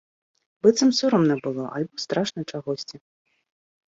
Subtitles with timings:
[0.67, 2.97] Быццам сорамна было альбо страшна чагосьці.